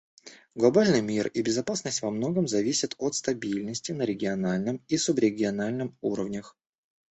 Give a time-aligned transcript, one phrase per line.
[0.55, 6.57] Глобальный мир и безопасность во многом зависят от стабильности на региональном и субрегиональном уровнях.